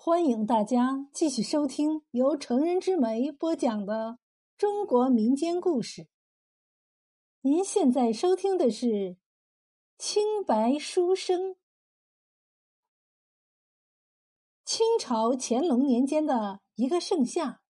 [0.00, 4.20] 欢迎大家继续收听由成人之美播讲的
[4.56, 6.06] 中国民间故事。
[7.40, 8.86] 您现在收听的是
[9.98, 11.40] 《清白书生》。
[14.64, 17.60] 清朝乾隆年间的一个盛夏，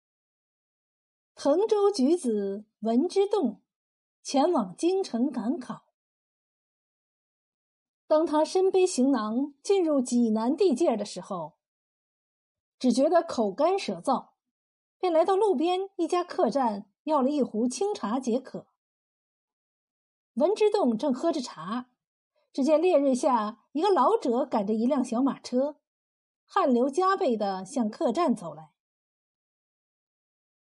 [1.34, 3.62] 滕州举子文之栋
[4.22, 5.86] 前往京城赶考。
[8.06, 11.57] 当他身背行囊进入济南地界的时候，
[12.78, 14.28] 只觉得口干舌燥，
[14.98, 18.68] 便来到路边一家客栈，要了一壶清茶解渴。
[20.34, 21.90] 文之栋正喝着茶，
[22.52, 25.80] 只见烈日下，一个老者赶着一辆小马车，
[26.44, 28.70] 汗流浃背的向客栈走来。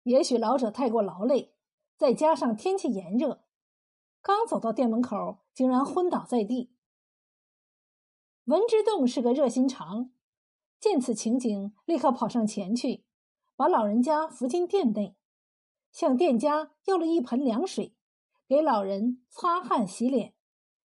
[0.03, 1.53] 也许老者太过劳累，
[1.97, 3.43] 再加上天气炎热，
[4.21, 6.71] 刚走到店门口，竟然昏倒在地。
[8.45, 10.11] 文之栋是个热心肠。
[10.79, 13.03] 见此情景，立刻跑上前去，
[13.55, 15.15] 把老人家扶进店内，
[15.91, 17.95] 向店家要了一盆凉水，
[18.47, 20.35] 给老人擦汗洗脸，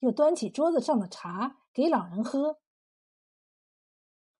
[0.00, 2.60] 又端起桌子上的茶给老人喝。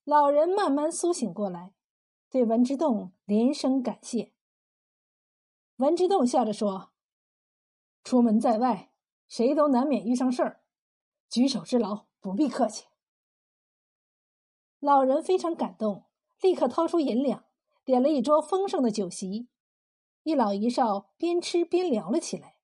[0.05, 1.75] 老人慢慢苏醒过来，
[2.29, 4.33] 对文之栋连声感谢。
[5.77, 6.93] 文之栋笑着说
[8.05, 8.93] ：“出门在外，
[9.29, 10.63] 谁都难免遇上事儿，
[11.29, 12.87] 举手之劳，不必客气。”
[14.85, 16.05] 老人非常感动，
[16.43, 17.47] 立刻掏出银两，
[17.87, 19.49] 点了一桌丰盛的酒席，
[20.25, 22.57] 一老一少边吃边聊了起来。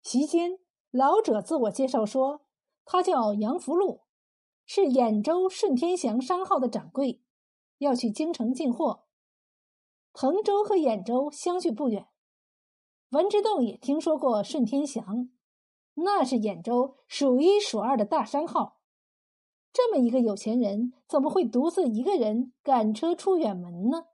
[0.00, 0.60] 席间，
[0.92, 2.42] 老者自我介绍说
[2.86, 4.02] ：“他叫杨福禄，
[4.64, 7.24] 是兖州顺天祥商号的掌柜，
[7.78, 9.06] 要去京城进货。
[10.12, 12.06] 滕州和兖州相距不远，
[13.08, 15.28] 文之洞也听说过顺天祥，
[15.94, 18.76] 那是兖州数一数二的大商号。”
[19.72, 24.06] 这么一个有钱人，怎么会独自一个人赶车出远门呢？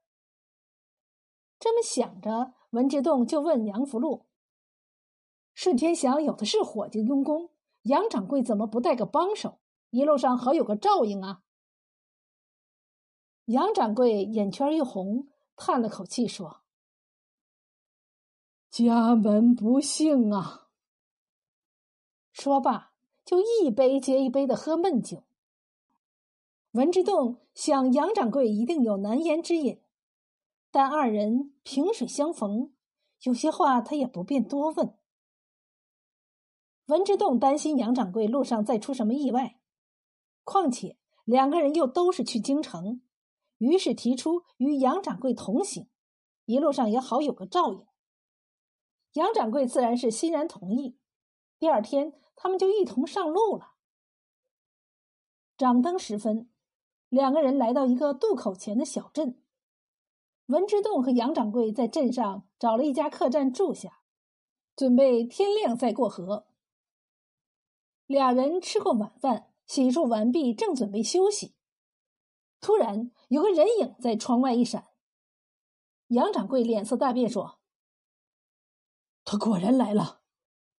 [1.58, 4.26] 这么想着，文之栋就问杨福禄
[5.54, 7.48] ：“顺天祥有的是伙计佣工，
[7.82, 9.60] 杨掌柜怎么不带个帮手？
[9.90, 11.42] 一路上好有个照应啊？”
[13.46, 16.62] 杨掌柜眼圈一红，叹了口气说
[18.68, 20.68] ：“家门不幸啊。”
[22.32, 22.92] 说罢，
[23.24, 25.22] 就一杯接一杯的喝闷酒。
[26.74, 29.80] 文之栋想，杨掌柜一定有难言之隐，
[30.72, 32.74] 但二人萍水相逢，
[33.22, 34.98] 有些话他也不便多问。
[36.86, 39.60] 文之栋担心杨掌柜路上再出什么意外，
[40.42, 43.00] 况且两个人又都是去京城，
[43.58, 45.88] 于是提出与杨掌柜同行，
[46.44, 47.86] 一路上也好有个照应。
[49.12, 50.98] 杨掌柜自然是欣然同意。
[51.60, 53.74] 第二天，他们就一同上路了。
[55.56, 56.50] 掌灯时分。
[57.14, 59.40] 两个人来到一个渡口前的小镇，
[60.46, 64.00] 文之栋和杨掌柜在镇上找了一家客栈住下，
[64.74, 66.48] 准备天亮再过河。
[68.06, 71.54] 俩人吃过晚饭，洗漱完毕，正准备休息，
[72.60, 74.88] 突然有个人影在窗外一闪。
[76.08, 77.60] 杨掌柜脸色大变，说
[79.24, 80.22] ：“他果然来了，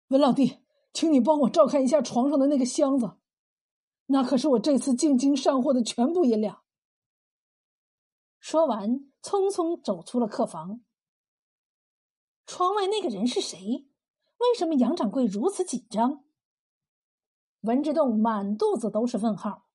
[0.09, 0.57] 文老弟，
[0.91, 3.19] 请你帮我照看一下床上的那个箱子。”
[4.07, 6.63] 那可是我这次进京上货的全部银两。
[8.39, 10.81] 说完，匆匆走出了客房。
[12.45, 13.87] 窗外那个人是谁？
[14.37, 16.23] 为什么杨掌柜如此紧张？
[17.61, 19.65] 文之栋满肚子都是问号。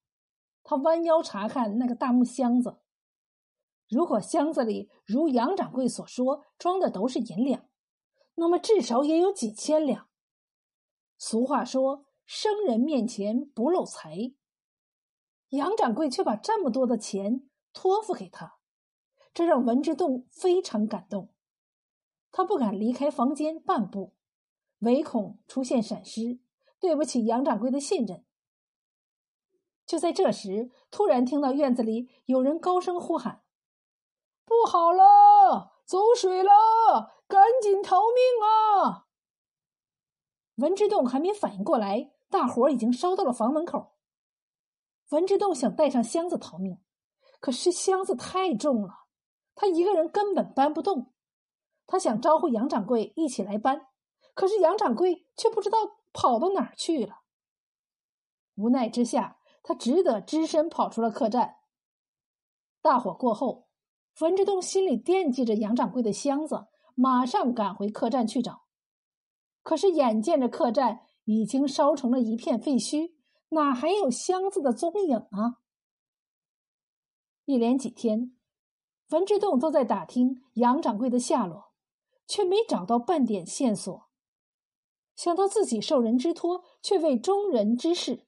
[0.63, 2.79] 他弯腰查看那个大木箱子，
[3.89, 7.67] 如果箱子里如杨掌柜所说装的都是银两，
[8.35, 10.07] 那么至少也有几千两。
[11.17, 12.05] 俗话说。
[12.33, 14.31] 生人面前不露财，
[15.49, 18.55] 杨掌柜却把这么多的钱托付给他，
[19.33, 21.33] 这让文之栋非常感动。
[22.31, 24.13] 他不敢离开房间半步，
[24.79, 26.39] 唯恐出现闪失，
[26.79, 28.23] 对不起杨掌柜的信任。
[29.85, 33.43] 就在这时，突然听到院子里有人高声呼喊
[34.47, 39.07] ：“不好了，走水了，赶紧逃命啊！”
[40.55, 42.13] 文之栋还没反应过来。
[42.31, 43.91] 大火已经烧到了房门口。
[45.09, 46.79] 文之栋想带上箱子逃命，
[47.41, 49.07] 可是箱子太重了，
[49.53, 51.13] 他一个人根本搬不动。
[51.85, 53.87] 他想招呼杨掌柜一起来搬，
[54.33, 55.77] 可是杨掌柜却不知道
[56.13, 57.23] 跑到哪儿去了。
[58.55, 61.57] 无奈之下，他只得只身跑出了客栈。
[62.81, 63.67] 大火过后，
[64.21, 68.63] 文之栋心里惦记着杨掌柜的箱子，马上赶回客栈去找。
[69.61, 71.01] 可是眼见着客栈。
[71.25, 73.13] 已经烧成了一片废墟，
[73.49, 75.61] 哪还有箱子的踪影啊？
[77.45, 78.35] 一连几天，
[79.09, 81.73] 文之栋都在打听杨掌柜的下落，
[82.27, 84.09] 却没找到半点线索。
[85.15, 88.25] 想到自己受人之托，却为中人之事，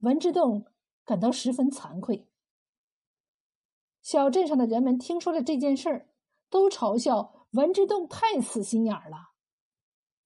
[0.00, 0.66] 文之栋
[1.04, 2.28] 感到十分惭愧。
[4.02, 6.08] 小镇上的人们听说了这件事儿，
[6.50, 9.35] 都嘲笑文之栋太死心眼儿了。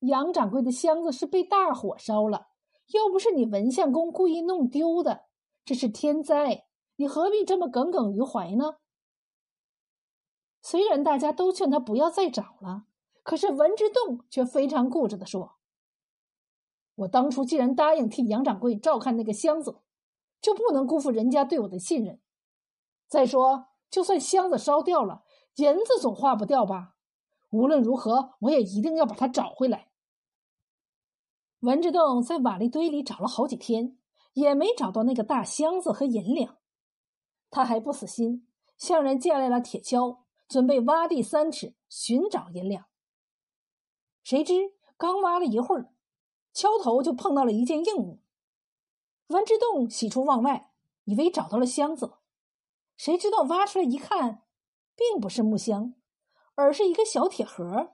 [0.00, 2.48] 杨掌柜的箱子是被大火烧了，
[2.88, 5.26] 又不是你文相公故意弄丢的，
[5.64, 6.66] 这是天灾。
[6.96, 8.76] 你何必这么耿耿于怀呢？
[10.62, 12.84] 虽然大家都劝他不要再找了，
[13.22, 15.56] 可是文之栋却非常固执的说
[16.96, 19.80] ：“我当初既然答应替杨掌柜照看那个箱子，
[20.40, 22.20] 就不能辜负人家对我的信任。
[23.08, 25.24] 再说，就算箱子烧掉了，
[25.56, 26.94] 银子总化不掉吧？
[27.50, 29.88] 无论如何，我也一定要把它找回来。”
[31.60, 33.98] 文之栋在瓦砾堆里找了好几天，
[34.32, 36.56] 也没找到那个大箱子和银两。
[37.50, 38.48] 他还不死心，
[38.78, 42.86] 向人借来了铁锹，准备挖地三尺寻找银两。
[44.22, 44.54] 谁知
[44.96, 45.92] 刚挖了一会儿，
[46.54, 48.22] 锹头就碰到了一件硬物。
[49.26, 50.72] 文之洞喜出望外，
[51.04, 52.14] 以为找到了箱子，
[52.96, 54.44] 谁知道挖出来一看，
[54.96, 55.94] 并不是木箱，
[56.54, 57.92] 而是一个小铁盒。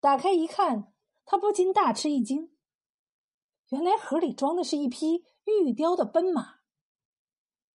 [0.00, 0.93] 打开一看，
[1.24, 2.54] 他不禁大吃一惊，
[3.70, 6.60] 原来盒里装的是一匹玉雕的奔马。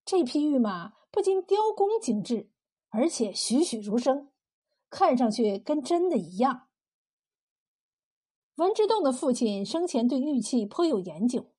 [0.05, 2.51] 这匹玉马不仅雕工精致，
[2.89, 4.31] 而且栩栩如生，
[4.89, 6.67] 看上去跟真的一样。
[8.55, 11.51] 文之洞的父亲生前对玉器颇有研究，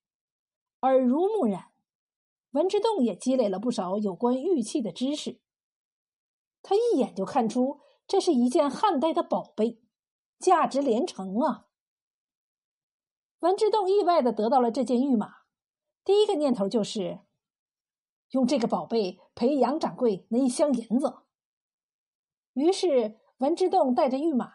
[0.82, 1.72] 耳濡目染，
[2.50, 5.40] 文之洞也积累了不少有关玉器的知识。
[6.62, 9.80] 他一眼就看出这是一件汉代的宝贝，
[10.38, 11.68] 价值连城啊！
[13.40, 15.28] 文之洞意外的得到了这件玉马，
[16.04, 17.20] 第一个念头就是。
[18.30, 21.22] 用这个宝贝赔杨掌柜那一箱银子。
[22.52, 24.52] 于是文之洞带着玉马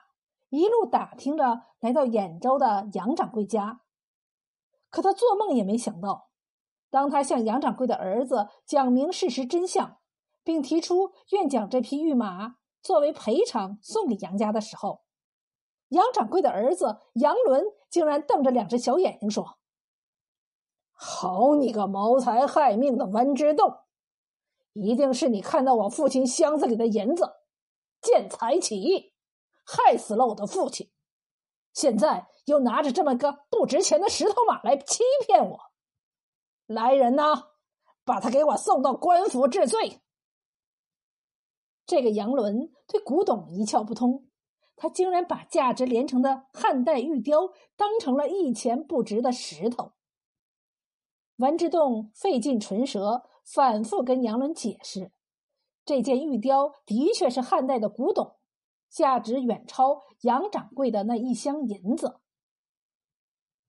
[0.48, 3.82] 一路打听着，来到兖州的杨掌柜家。
[4.90, 6.30] 可他做梦也没想到，
[6.90, 9.98] 当他向杨掌柜的儿子讲明事实真相，
[10.42, 15.04] 并提出愿将这匹玉马作为赔偿送给杨家的时候，
[15.90, 19.58] 杨掌柜的儿子杨伦竟然瞪着两只小眼睛说。
[20.92, 23.80] 好你个谋财害命的文之洞，
[24.74, 27.34] 一定是你看到我父亲箱子里的银子，
[28.02, 29.14] 见财起意，
[29.66, 30.92] 害死了我的父亲。
[31.74, 35.60] 现在又拿着这么个不值钱的石头马来欺骗我。
[36.66, 37.50] 来人呐，
[38.06, 40.02] 把他给我送到官府治罪。
[41.86, 44.25] 这个杨伦对古董一窍不通，
[44.76, 49.94] 他竟然把价值连城的汉代玉雕当成了一钱不值的石头。
[51.38, 55.12] 文之洞费尽唇舌，反复跟杨伦解释，
[55.84, 58.38] 这件玉雕的确是汉代的古董，
[58.90, 62.20] 价值远超杨掌柜的那一箱银子。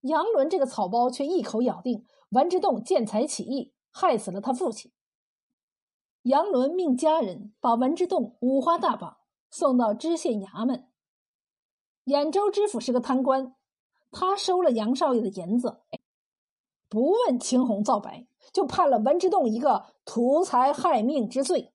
[0.03, 4.93] 杨伦这个草包却一口咬定文之洞见财起意，害死了他父亲。
[6.23, 9.19] 杨伦命家人把文之洞五花大绑，
[9.51, 10.89] 送到知县衙门。
[12.07, 13.55] 兖州知府是个贪官，
[14.13, 15.81] 他收了杨少爷的银子。
[16.89, 21.75] 不问青红皂白，就判了文之洞一个图财害命之罪，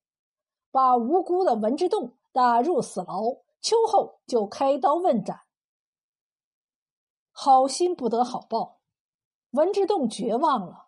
[0.71, 3.23] 把无辜的文之洞打入死牢，
[3.59, 5.41] 秋后就开刀问斩。
[7.33, 8.79] 好心不得好报，
[9.49, 10.87] 文之洞绝望了，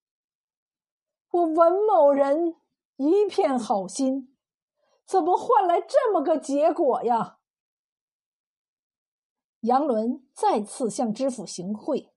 [1.30, 2.56] 我文某人
[2.96, 4.33] 一片好心，
[5.14, 7.38] 怎么换来这么个结果呀？”
[9.62, 12.16] 杨伦再次向知府行贿，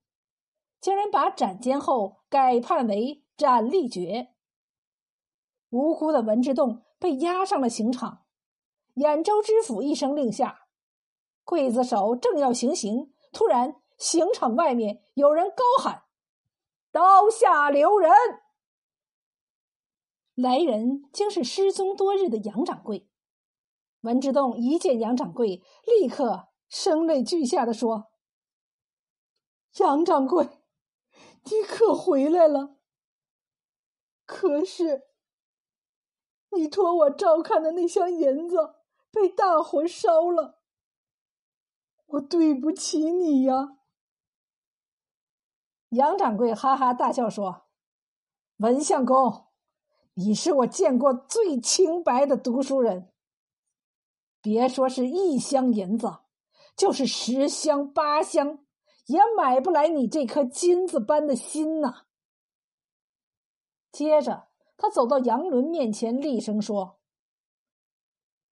[0.81, 4.29] 竟然把斩监后改判为斩立决。
[5.69, 8.25] 无辜的文志栋被押上了刑场。
[8.95, 10.69] 兖州知府一声令下，
[11.45, 16.05] 刽子手正要行刑，突然刑场外面有人高喊
[16.91, 18.11] ：“刀下留人！”
[20.37, 23.11] 来人竟是失踪多日的杨掌柜。
[24.02, 26.50] 文之洞一见杨掌柜，立刻。
[26.69, 28.11] 声泪俱下的说
[29.78, 30.49] ：“杨掌柜，
[31.45, 32.76] 你可回来了？
[34.25, 35.05] 可是，
[36.50, 38.75] 你托我照看的那箱银子
[39.12, 40.61] 被大火烧了，
[42.07, 43.78] 我对不起你呀。”
[45.90, 47.69] 杨掌柜哈哈大笑说
[48.59, 49.46] ：“文相公，
[50.18, 53.11] 你是我见过最清白的读书人。
[54.42, 56.18] 别说是一箱银子。”
[56.76, 58.58] 就是十箱八箱，
[59.06, 62.04] 也买不来你这颗金子般的心呐。
[63.90, 67.00] 接着，他走到杨伦面前，厉声说：“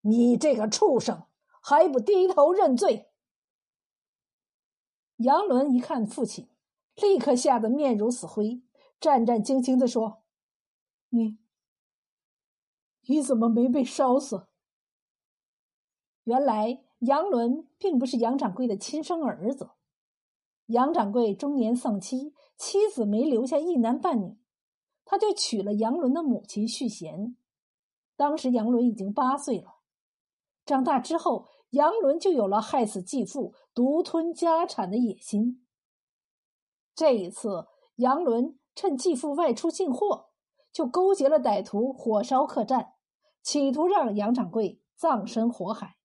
[0.00, 1.26] 你这个畜生，
[1.60, 3.10] 还不低头认罪！”
[5.20, 6.48] 杨伦一看父亲，
[6.94, 8.62] 立刻吓得面如死灰，
[8.98, 10.22] 战战兢兢地说
[11.10, 11.36] ：“你，
[13.06, 14.46] 你怎么没被烧死？”
[16.24, 19.70] 原来杨伦并不是杨掌柜的亲生儿子。
[20.66, 24.38] 杨掌柜中年丧妻，妻子没留下一男半女，
[25.04, 27.36] 他就娶了杨伦的母亲续弦。
[28.16, 29.80] 当时杨伦已经八岁了。
[30.64, 35.66] 长大之后，杨伦就有了害死继父、独吞家产的野心。
[36.94, 40.30] 这一次，杨伦趁继父外出进货，
[40.72, 42.93] 就勾结了歹徒，火烧客栈，
[43.44, 45.98] 企图让杨掌柜葬身火海。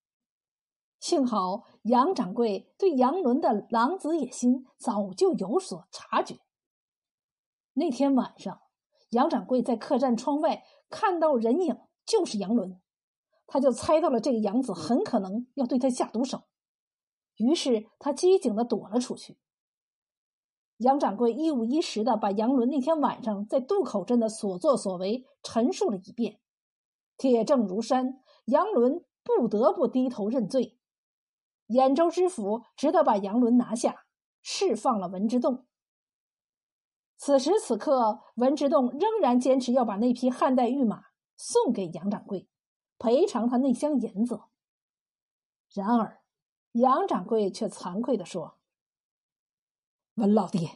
[0.99, 6.41] 幸好杨掌柜对杨伦的狼子野心早就有所察觉。
[7.71, 8.59] 那天晚上，
[9.11, 12.81] 杨掌柜在客栈窗外看到人影，就是杨伦，
[13.47, 16.41] 他就猜到了这个杨子很可能要对他下毒手，
[17.37, 19.39] 于是他机警的躲了出去。
[20.75, 26.41] 杨掌柜一五一十的把杨伦那天晚上在渡口镇的所作所为陈述了一遍，
[27.19, 30.79] 铁证如山，杨伦不得不低头认罪。
[31.67, 34.05] 兖州知府只得把杨伦拿下，
[34.41, 35.67] 释放了文之洞。
[37.17, 42.47] 此时此刻，文之洞仍然坚持要把那匹汉代御马送给杨掌柜，
[42.97, 44.39] 赔偿他那箱银子。
[45.73, 46.21] 然而，
[46.71, 48.59] 杨掌柜却惭愧的说
[50.15, 50.69] ：“文老弟，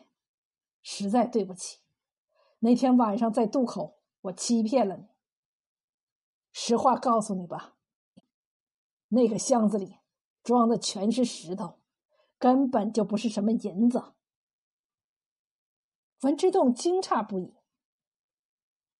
[0.82, 1.80] 实在对不起，
[2.60, 5.13] 那天晚上在渡口，我欺骗了你。
[6.54, 7.76] 实话告诉你吧，
[9.10, 9.98] 那个箱子里……”
[10.44, 11.80] 装的全是石头，
[12.38, 14.12] 根本就不是什么银子。
[16.24, 17.56] 文之洞惊诧不已。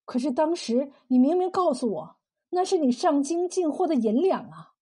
[0.06, 2.18] 可是当时你明明告诉我，
[2.52, 4.76] 那是你上京进货的银两啊！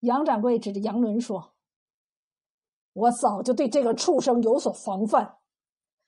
[0.00, 1.54] 杨掌柜指着杨伦说
[2.92, 5.38] ：“我早就对这个畜生有所防范，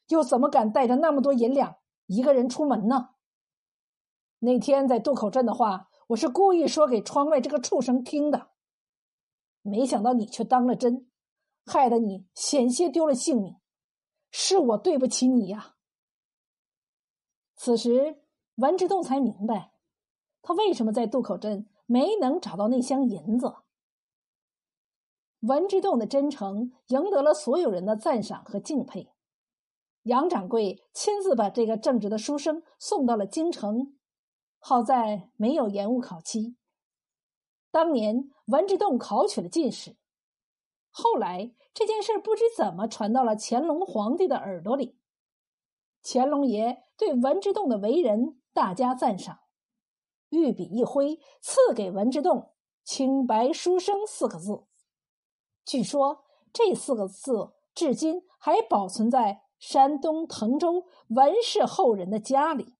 [0.09, 3.11] 又怎么敢带着那么多银两一个人出门呢？
[4.41, 8.51] 那天在渡口镇的话，我是故意说给窗外这个畜生听的。”
[9.63, 11.11] 没想到你却当了真，
[11.65, 13.57] 害得你险些丢了性命，
[14.31, 15.75] 是我对不起你呀。
[17.57, 18.23] 此时，
[18.57, 19.73] 文之洞才明白，
[20.43, 23.55] 他为什么在渡口镇没能找到那箱银子。
[25.41, 29.13] 文之洞的真诚赢得了所有人的赞赏和敬佩。
[30.03, 33.96] 杨掌柜亲自把这个正直的书生送到了京城，
[34.69, 36.57] 好在没有延误考期。
[37.71, 39.97] 当年文之洞考取了进士，
[40.91, 44.99] 后来这件事不知怎么传到了乾隆皇帝的耳朵里，
[46.03, 49.39] 乾隆爷对文之洞的为人大加赞赏，
[50.31, 52.51] 御笔一挥，赐给文之洞
[52.83, 54.65] “清白书生”四个字。
[55.65, 62.76] 据说这四个字至今还保存在山东滕州文氏后人的家里。